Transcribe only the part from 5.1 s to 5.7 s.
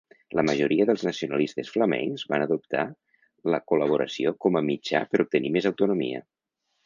per obtenir més